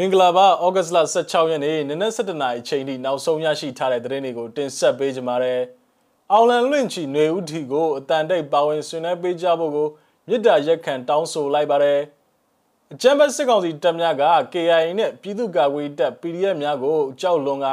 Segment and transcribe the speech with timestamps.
[0.00, 5.60] မင်္ဂလာပါဩဂတ်စ်လ16ရက်နေ့နနက်7:00နာရီချိန်ထိနောက်ဆုံးရရှိထားတဲ့သတင်းတွေကိုတင်ဆက်ပေးကြပါမယ်။
[6.32, 9.88] အောင်လန်လွင့်ချီຫນွေဦးထီကိုအတန်တိတ်ပါဝင်ဆွေးနွေးပေးကြဖို့ကို
[10.28, 12.00] မြစ်တာရက်ခံတောင်းဆိုလိုက်ပါတယ်။
[12.92, 17.66] အကြမ်းဖက်စစ်ကောင်စီတပ်များက KIA နဲ့ပြည်သူ့ကာကွယ်တပ် PDF များကိုကြောက်လွန်က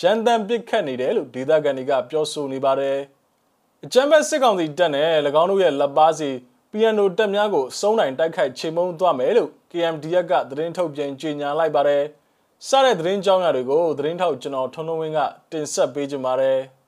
[0.00, 2.98] ရန်တမ်းပစ်ခတ်နေတယ်လို့ဒေသခံတွေကပြောဆိုနေပါတယ်။
[3.84, 6.30] အကြမ်းဖက်စစ်ကောင်စီတပ်နဲ့၎င်းတို့ရဲ့လက်ပါစီ
[6.71, 12.03] PNO တပ်များကိုစုံနိုင်တိုက်ခိုက်ချိန်မုံသွားမယ်လို့ KMDF ကသတင်းထုတ်ပြန်ကြေညာလိုက်ပါတယ်။
[12.67, 15.19] စတဲ့သတင်းကြောင်းရာတွေကိုသတင်းထောက်ကျွန်တော်ထွန်းထွန်းဝင်းက
[15.51, 16.59] တင်ဆက်ပေးကြပါမယ်။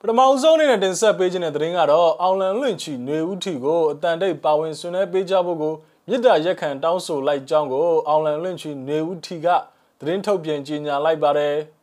[0.00, 5.74] ပထမဆုံးအနေနဲ့တင်ဆက်ပေးခြင်းတဲ့သတင်းကတော့အောင်လန်လွင့်ချီຫນွေဦးထီကိုအတန်တိတ်ပါဝင်ဆွေးနွေးပေးကြဖို့ကို
[6.08, 9.46] မြစ်တာရက်ခံတောင်းဆိုလိုက်ကြောင်းကိုအောင်လန်လွင့်ချီຫນွေဦးထီက
[10.00, 11.56] သတင်းထုတ်ပြန်ကြေညာလိုက်ပါတယ်။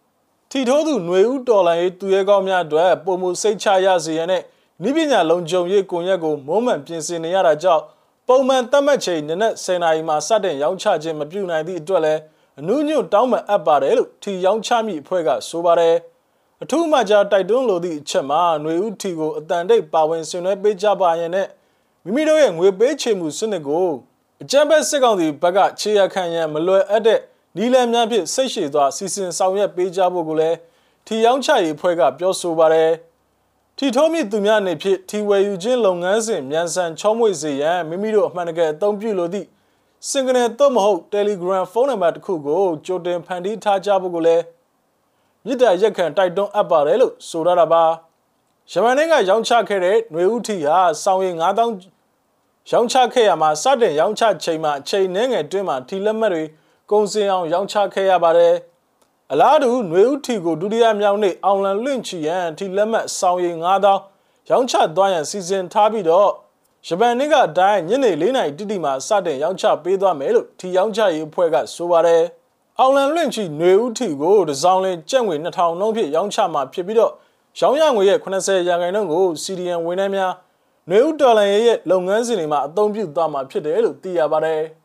[0.49, 4.41] ထီထိုးသူຫນွေဦးတော်လိုင်းရေးသူရဲကောင်းများအတွက်ပုံမှုစိတ်ချရစေရန်နဲ့
[4.83, 7.83] နိပညာလုံခြုံရေးကွန်ရက်ကိုမုံမှန်ပြင်ဆင်နေရတာကြောင့်
[8.27, 12.21] ပုံမှန်သတ်မှတ်ချိန်နနက်10:00နာရီမှာစတင်ရောင်းချခြင်းမပြုနိုင်သည့်အတွက်လည်း
[12.59, 15.95] အနုညွတ်တောင်းပန်အပ်ပါတယ်လို့ထီရောင်းချမိအဖွဲ့ကဆိုပါတယ်
[16.63, 21.47] အထူးမှကြားတိုက်တွန်းလိုသည့်အချက်မှာຫນွေဦးထီကိုအတန်တိတ်ပါဝင်ဆွေးနွေးပေးကြပါရန်နဲ့
[22.03, 23.87] မိမိတို့ရဲ့ငွေပေးချေမှုစနစ်ကို
[24.41, 27.19] အကြံဘက်စစ်ကောင်စီဘက်ကခြေရခံရန်မလွယ်အပ်တဲ့
[27.56, 30.56] နီလန်များဖြင့်စိတ်ရှည်စွာစီစဉ်ဆောင်ရွက်ပေးကြဖို့ကိုလည်း
[31.06, 32.90] ထီယောင်းချရေးဖွဲ့ကပြောဆိုပါတယ်
[33.76, 39.46] ထီထိုးမြစ်သူများအနေဖြင့်ထီဝယ်ယူခြင်းလုပ်ငန်းစဉ်မြန်ဆန်ချောမွေ့စေရန်မိမိတို့အမှန်တကယ်အသုံးပြုလိုသည့်
[40.08, 44.42] စင်ကနေတော့မဟုတ် Telegram ဖုန်းနံပါတ်တစ်ခုကိုကြိုတင်ဖန်တီးထားကြဖို့ကိုလည်း
[45.44, 47.84] မြစ်တာရက်ခံတိုက်တွန်းအပ်ပါတယ်လို့ဆိုရတာပါ
[48.72, 56.44] ယမန်နေ့ကရောင်းချခဲ့တဲ့ຫນွေဦးထီဟာစောင်ရည်9000ရောင်းချခဲ့ရမှာစတင်ရောင်းချချိန်မှာချိန်နှဲငယ်တွင်းမှာထီလက်မှတ်တွေ
[56.89, 58.55] ကုန်စင်အောင်ရောင်းချခဲ့ရပါတယ်
[59.31, 66.31] အလားတူຫນွေဦးထီကိုဒုတိယမြောက်နေ့အောင်လန်လွင့်ချီရန်ထီလက်မှတ်ဆောင်ရည်9000ရောင်းချသွားရန်စီစဉ်ထားပြီးတော့
[66.87, 72.23] ဂျပန်နေ့ကအတိုင်းညနေ၄နာရီတိတိမှာစတင်ရောင်းချပေးသွားမယ်လို့ထီရောင်းချရေးအဖွဲ့ကဆိုပါတယ်
[72.79, 77.13] အောင်လန်လွင့်ချီຫນွေဦးထီကိုတစောင်းလင်းကျပ်ငွေ2000နှုန်းဖြင့်ရောင်းချမှာဖြစ်ပြီးတော့
[77.59, 80.33] ရောင်းရငွေရဲ့80ရာခိုင်နှုန်းကို CDN ဝန်ထမ်းများ
[80.87, 84.61] ຫນွေဦးဒေါ်လာရဲ့လုပ်ငန်းစဉ်တွေမှာအသုံးပြုသွားမှာဖြစ်တယ်လို့သိရပါတယ်။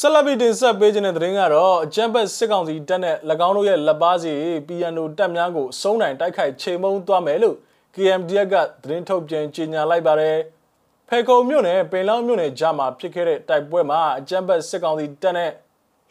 [0.00, 4.32] ဆက်လက်ပြီးတင်ဆက်ပေးခြင်းတဲ့သတင်းကတော့အကြံဖက်စစ်ကောင်စီတပ်နဲ့၎င်းတို့ရဲ့လက်ပါစီ
[4.68, 7.56] PNO တပ်များကိုစုံနိုင်တိုက်ခိုက်ချိန်မုံသွားမယ်လို့
[7.94, 10.36] KMDF ကသတင်းထုတ်ပြန်ကြေညာလိုက်ပါတယ်။
[11.08, 15.50] ဖေကုံမြို့နယ်ပင်လောင်းမြို့နယ်ကြားမှာဖြစ်ခဲ့တဲ့တိုက်ပွဲမှာအကြံဖက်စစ်ကောင်စီတပ်နဲ့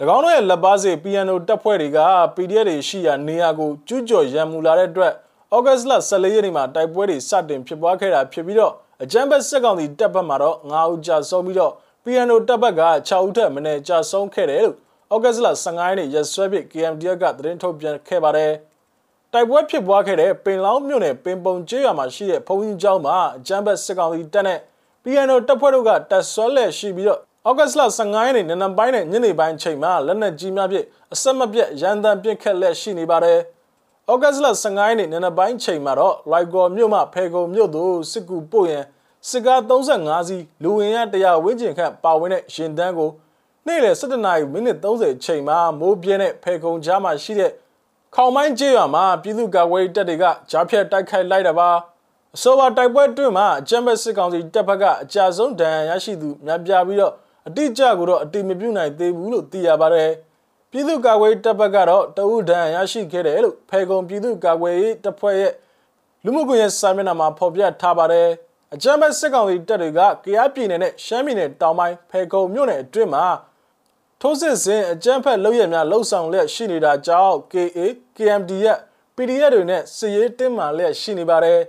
[0.16, 2.00] ၎င်းတို့ရဲ့လက်ပါစီ PNO တပ်ဖွဲ့တွေက
[2.35, 5.13] PDF တွေရှိရာနေရာကိုကျူးကျော်ရန်မူလာတဲ့အတွက်
[5.56, 8.73] ဩဂတ်စ်လ14ရက်နေ့မှာတိုက်ပွဲတွေစတင်ဖြစ်ပွားခဲ့တာဖြစ်ပြီးတော့
[9.03, 11.73] အကြံဖက်စစ်ကောင်စီတပ်ဘက်မှာတော့9ဦးကြာဆုံးပြီးတော့
[12.07, 14.75] PNO တပ်ဘက်က6ဦးထက်မနည်းကြာဆုံးခဲ့တယ်လို့
[15.13, 18.51] ဩဂတ်စ်လ15ရက်နေ့ရက်စွဲပြ KMDF ကသတင်းထုတ်ပြန်ခဲ့ပါတယ်။
[19.33, 24.59] တိုက်ပွဲဖြစ်ပွားခဲ့တဲ့ပင်လောင်းမြို့နယ်ပင်ပုံကျေးရွာမှာရှိတဲ့ဘုံကြီးကျောင်းမှာအကြမ်းဖက်စစ်ကောင်စီတပ်နဲ့
[25.03, 33.39] PNO တပ်ဖွဲ့တို့ကတပ်ဆွဲလက်ရှိပြီးတော့ဩဂတ်စ်လ15ရက်နေ့နံနက်ပိုင်းနဲ့ညနေပိုင်းချိန်မှာလက်နက်ကြီးများဖြင့်အဆက်မပြတ်ရန်တမ်းပစ်ခတ်လက်ရှိနေပါတယ်။
[34.11, 38.83] ဩဂတ်စ်လ15ရက်နေ့နံနက်ပိုင်းချိန်မှာတော့လိုက်ကော်မြို့မှဖေကုံမြို့သို့စစ်ကူပို့ရန်
[39.30, 43.12] စစ်ကား35စီးလူဝင်ရ100ဝန်းကျင်ခန့်ပါဝင်တဲ့ရင်တန်းကို
[43.66, 47.52] နေ့လယ်17နာရီမိနစ်30ချိန်မှာမိုးပြင်းတဲ့ဖေကုံကြားမှာရှိတဲ့
[48.16, 51.69] ခေါင်မိုင်းကျေးရွာမှာပြည်သူ့ကာကွယ်ရေးတပ်တွေကကြားဖြတ်တိုက်ခိုက်လိုက်တာပါ
[52.35, 57.14] အဆိုပါတိုက်ပွဲတွင်မှာအကြမ်းဖက်စစ်ကောင်စီတပ်ဘက်ကအကြဆုံးဒဏ်ရာရရှိသူများပြားပြီးတော့
[57.47, 60.12] အတိအကျကိုတော့အတိမပြုနိုင်သေးဘူးလို့သိရပါတယ်
[60.72, 65.53] ပြည်သူ့ကာကွယ်ရေးတပ်ဘက်ကတော့တအုပ်ဒဏ်ရာရရှိခဲ့တယ်လို့ဖေကုံပြည်သူ့ကာကွယ်ရေးတပ်ဖွဲ့ရဲ့
[66.24, 68.30] လူမှုကွန်ရက်စာမျက်နှာမှာဖော်ပြထားပါတယ်
[68.75, 73.25] အကြမ်းဖက်စစ်ကောင်စီတပ်တွေကကရားပြည်နယ်နဲ့ရှမ်းပြည်နယ်တောင်ပိုင်းဖေကုံမြို့နယ်အတွင်းမှာ
[74.22, 77.80] ထိုးစစ်ဆင်အကြမ်းဖက်လုပ်ရများလှုပ်ဆောင်လျက်ရှိနေတာကြောင့် KA
[78.18, 78.78] KMD ရဲ့
[79.16, 81.59] PDF တွေနဲ့စစ်ရေးတင်းမာလျက်ရှိနေပါတယ်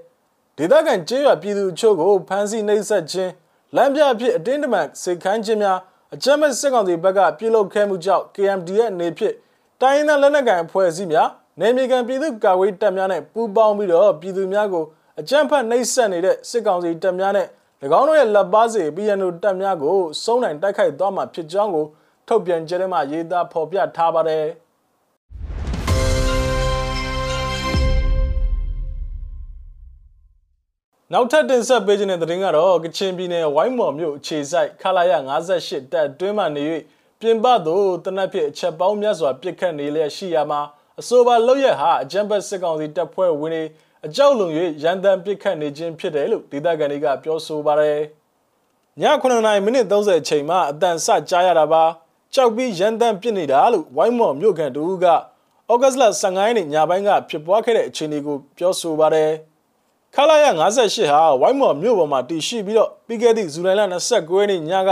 [0.59, 3.33] ဒေသခံကျေးရွာပြည်သူအချို့ကိုဖမ်းဆီးနှိပ်စက်ခြင်း
[3.77, 5.79] လမ်းပြအဖြစ်အတင်းတမန်စေခန်းခြင်းများ
[6.15, 9.35] အကြမ်းဖက်စစ်ကောင်စီဘက်ကပြုလုပ်ခဲ့မှုကြောင့် KMD ရဲ့အနေဖြင့်
[9.81, 11.29] တိုင်းရင်းသားလက်နက်ကိုင်အဖွဲ့အစည်းများ
[11.61, 14.85] နယ်မြေခံပြည်သူ့ကာကွယ်တပ်များနဲ့ပူးပေါင်းပြီးတော့ပြည်သူများကို
[15.21, 17.49] အကြမ်းဖက်နှိပ်စက်နေတဲ့စစ်ကောင်စီတပ်များနဲ့၎
[17.99, 21.87] င်းတို့ရဲ့လက်ပါစီ PNO တပ်များကိုစုံနိုင်တိုက်ခိုက်သွားမှာဖြစ်ကြောင်းကို
[22.29, 24.47] ထုတ်ပြန်ကြတဲ့မှာရေးသားဖော်ပြထားပါတယ်
[31.13, 35.13] နောက်ထပ်တင်ဆက်ပေးခြင်းတဲ့သတင်းကတော့ကချင်ပြည်နယ်ဝိုင်းမော်မြို့အခြေစိုက်ခလာရ
[35.53, 36.65] 58တပ်တွင်းမှနေ၍
[37.21, 40.61] ပြင်ပသို့တနက်ဖြစ်အချက်ပေါင်းများစွာပြစ်ခတ်နေလျက်ရှိရာမှာ
[41.01, 43.63] အဆိုပါလောက်ရဟာအကြမ်းဖက်စစ်ကောင်စီတပ်ဖွဲ့ဝင်တွေ
[44.07, 47.99] အကြောက်လွန်၍ရန်တမ်းပစ်ခတ်နေခြင်းဖြစ်တယ်လို့ဒေသခံတွေကပြောဆိုပါတယ်။
[49.01, 51.83] ည9နာရီမိနစ်30အချိန်မှာအတန်ဆကြားရတာပါ။
[52.35, 59.31] ကြောက်ပြီးရန်တမ်းပစ်နေတာလို့ဝိုင်းမော်မြို့ခံတူကဩဩဂတ်စ်လ15ရက်နေ့ညပိုင်းကဖြစ်ပွားခဲ့တဲ့အခြေအနေကိုပြောဆိုပါတယ်။
[60.15, 64.91] ခလာရ58ဟာဝိုင်းမော်မြို့ပေါ်မှာတည်ရှိပြီးတော့ပြီးခဲ့သည့်ဇူလိုင်လ29ရက်နေ့ညက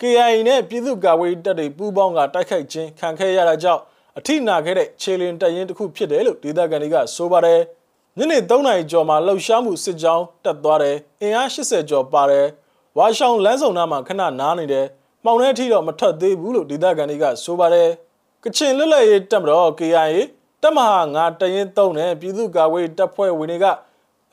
[0.00, 3.82] KIA နဲ့ပြည်သူ့ကာကွယ်ရေးတပ်တွေပူးပေါင်းကတိုက်ခိုက်ခြင်းခံခဲ့ရတာကြောင့်
[4.18, 7.60] အထိနာခဲ့တဲ့ခြေလင်တရင်တစ်ခုဖြစ်တယ်လို့ဒေသခံတွေကဆိုပါတယ်။
[8.18, 12.46] ညနေ3နာရီကျော်မှာလှုပ်ရှားမှုစစ်ကြောင်းတက်သွားတယ်။အင်အား80ကျော်ပါတယ်။
[12.98, 14.86] ဝါရှောင်းလမ်းစုံနားမှာခဏနားနေတယ်။
[15.24, 17.88] မှောင်တဲ့အထိတော့မထွက်သေးဘူးလို့ဒေသခံတွေကဆိုပါတယ်။
[18.44, 20.18] ကချင်လွတ်လပ်ရေးတပ်မတော် KIA
[20.62, 23.66] တပ်မဟာငါတရင်3နဲ့ပြည်သူ့ကာကွယ်တပ်ဖွဲ့ဝင်တွေက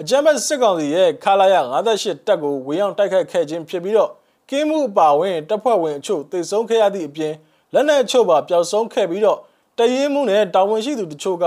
[0.01, 4.11] အကြမ်းဖက်စစ်ကောင်စီရဲ့ခလာရ58တပ်ကိုဝေရောက်တိုက်ခိုက်ခဲ့ခြင်းဖြစ်ပြီးတော့
[4.49, 7.33] ကင်းမှုအပါဝင်တပ်ဖွဲ့ဝင်အချို့တေဆုံးခဲ့ရသည့်အပြင်
[7.73, 9.39] လက်နက်အချို့ပါပျောက်ဆုံးခဲ့ပြီးတော့
[9.77, 11.45] တရင်မှုနဲ့တာဝန်ရှိသူတချို့က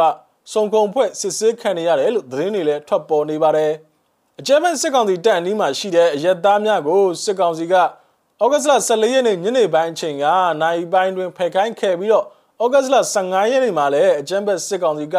[0.50, 3.73] စုံကုံဖွဲ့စစ်ဆေးခံနေရတယ်လို့သတင်းတွေလည်းထွက်ပေါ်နေပါတယ်။
[4.41, 7.75] အကြမ်းဖက်စစ်ကောင်စီတပ်အနီးမှာရှိတဲ့အရက်သားများကိုစစ်ကောင်စီက
[8.43, 10.25] ဩဂတ်စ်လ14ရက်နေ့ညနေပိုင်းအချိန်က
[10.62, 12.27] နိုင်ပိုင်းတွင်ဖယ်ခိုင်းခဲ့ပြီးတော့
[12.62, 15.17] ဩဂတ်စ်လ15ရက်နေ့မှာလည်းအကြမ်းဖက်စစ်ကောင်စီက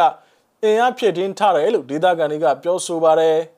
[0.62, 3.38] အင်အားဖြစ်တင်းထားတယ်လို့ဒေသခံတွေကပြောဆိုပါတယ်။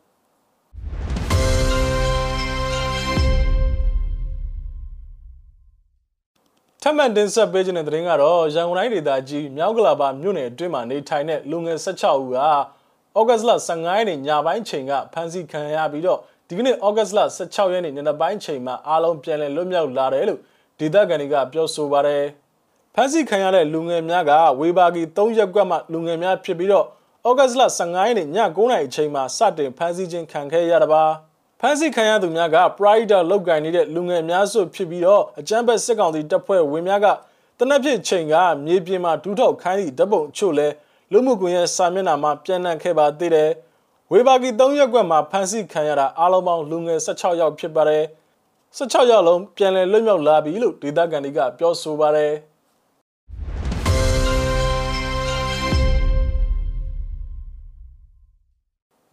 [6.89, 12.39] ထပ်မံတင်ဆက်ပေးခြင်းတဲ့သတင်းကတော့ရန်ကုန်တိုင်းဒေသကြီးမြောက်ကလာပါမြို့နယ်အတွင်းမှာနေထိုင်တဲ့လူငယ်16ဦးက
[13.19, 16.19] ဩဂတ်စ်လ15ရက်နေ့ညပိုင်းချိန်ကဖမ်းဆီးခံရပြီးတော့
[16.49, 20.41] ဒီကနေ့ဩဂတ်စ်လ16ရက်နေ့ညနေပိုင်းချိန်မှာအားလုံးပြန်လည်လွတ်မြောက်လာတယ်လို့
[20.79, 22.25] ဒေသခံတွေကပြောဆိုပါတယ်။
[22.95, 26.87] ဖမ်းဆီးခံရတဲ့လူငယ်များကဝေဘာဂီ3ရက်ကွက်မှလူငယ်များဖြစ်ပြီးတော့
[27.29, 31.05] ဩဂတ်စ်လ15ရက်နေ့ည9:00နာရီအချိန်မှာစတင်ဖမ်းဆီးခြင်းခံခဲ့ရတာပါ။
[31.61, 37.07] ဖမ်းဆီးခံရသူများက Pride လောက်ကင်နေတဲ့လူငယ်များစုဖြစ်ပြီးတော့အကြမ်းဖက်စစ်ကောင်စီတပ်ဖွဲ့ဝင်များက
[37.59, 38.35] တနက်ဖြစ်ချိန်က
[38.67, 40.69] မြေပြင်မှာဒူးထောက်ခိုင်းသည့်ဓပုံအချို့လဲ
[41.13, 43.51] လူမှုကွန်ရက်စာမျက်နှာမှာပြန့်နှံ့ခဲ့ပါသေးတယ်။
[44.13, 48.05] ဝေဘာဂီ3ရက်ကွက်မှာဖမ်းဆီးခံရတာအားလုံးပေါင်းလူငယ်16ယောက်ဖြစ်ပါတယ်။
[48.79, 52.33] 16ယောက်လုံးပြန်လည်လွတ်မြောက်လာပြီလို့ဒေသခံတွေကပြောဆိုပါတယ်။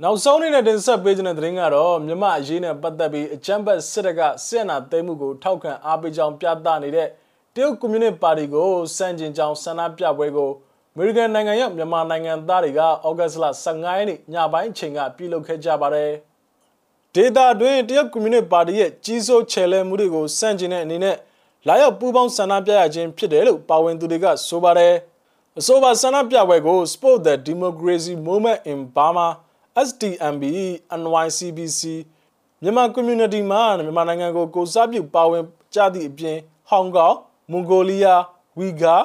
[0.05, 7.07] နောက်ဆုံးနေတဲ့တင်ဆက်ပေးခြင်းတဲ့သတင်းကတော့မြမအရေးနဲ့ပတ်သက်ပြီးအကြမ်းဖက်စစ်တပ်ကစစ်အာဏာသိမ်းမှုကိုထောက်ခံအားပေးကြောင်းပြသနေတဲ့
[7.55, 10.51] တရုတ်ကွန်မြူနတီပါတီကိုစန့်ကျင်ကြောင်းဆန္ဒပြပွဲကို
[10.93, 16.11] အမေရိကန်နိုင်ငံရောက်မြန်မာနိုင်ငံသားတွေကဩဂတ်စ်လ15ရက်နေ့ညပိုင်းအချိန်ကပြုလုပ်ခဲ့ကြပါတယ်။
[17.15, 21.17] ဒေတာတွင်တရုတ်ကွန်မြူနတီပါတီရဲ့ကြီးစိုးချယ်လှယ်မှုတွေကိုစန့်ကျင်တဲ့အနေနဲ့
[21.67, 24.93] လာရောက်ပူးပေါင်းဆန္ဒပြရခြင်းဖြစ်တယ်လို့ပါဝင်သူတွေကဆိုပါတယ်။
[25.59, 29.27] အဆိုပါဆန္ဒပြပွဲကို Support the Democracy Movement in Burma
[29.87, 30.43] SDMB
[31.01, 31.81] NYCBC
[32.61, 35.43] မြန်မာ community မှာမြန်မာနိုင်ငံကိုကိုစားပြုပါဝင်
[35.75, 36.37] ကြသည့်အပြင်
[36.69, 37.15] ဟောင်ကောင်
[37.51, 38.21] မွန်ဂိုလီးယား
[38.59, 38.97] ဝီဂါ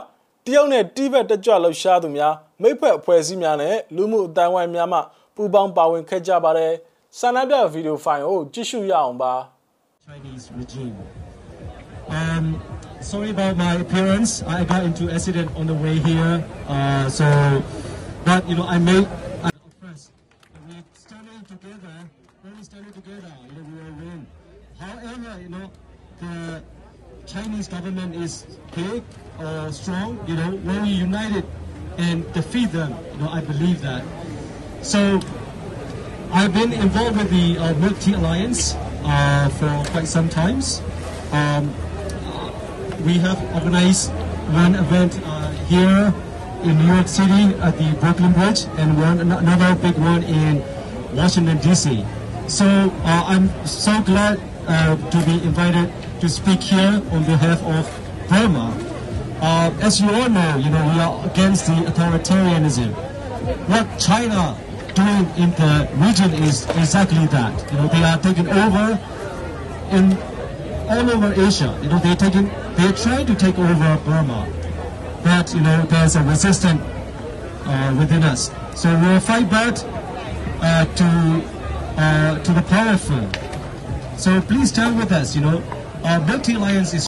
[0.45, 5.01] တရုတ်နဲ့တိဘက်တကြွလှုပ်ရှားသူများမိဖက်အဖွဲ့အစည်းများနဲ့လူမှုအတိုင်းဝိုင်းများမှ
[5.35, 6.73] ပူးပေါင်းပါဝင်ခဲ့ကြပါတယ်
[7.19, 9.35] ဆန္ဒပြဗီဒီယိုဖိုင်ကိုကြည့်ရှုရအောင်ပါ
[10.07, 10.97] Chinese regime
[12.19, 12.45] um
[13.11, 16.35] sorry about my appearance I got into accident on the way here
[16.75, 17.27] uh so
[18.27, 19.09] but you know I made
[25.19, 25.71] However, you know,
[26.21, 26.63] the
[27.27, 29.03] Chinese government is big
[29.41, 31.45] or strong, you know, when we united
[31.97, 34.05] and defeat them, you know, I believe that.
[34.83, 35.21] So
[36.31, 40.83] I've been involved with the uh, Milk Tea Alliance uh, for quite some times.
[41.33, 41.75] Um,
[43.05, 44.13] we have organized
[44.53, 46.15] one event uh, here
[46.63, 50.63] in New York City at the Brooklyn Bridge and one another big one in
[51.17, 52.05] Washington, D.C.
[52.47, 58.29] So uh, I'm so glad uh, to be invited to speak here on behalf of
[58.29, 58.77] Burma.
[59.41, 62.93] Uh, as you all know, you know, we are against the authoritarianism.
[63.69, 64.57] What China
[64.95, 67.73] doing in the region is exactly that.
[67.73, 68.99] You know, they are taking over
[69.91, 70.17] in
[70.89, 71.79] all over Asia.
[71.83, 74.47] You know, they're taking, they're trying to take over Burma,
[75.23, 76.83] but you know, there's a resistance
[77.65, 78.51] uh, within us.
[78.75, 79.75] So we'll fight back
[80.61, 81.59] uh, to
[81.97, 83.48] uh, to the powerful.
[84.19, 85.37] So please stand with us.
[85.37, 85.63] You know,
[86.05, 87.08] our Milk Alliance is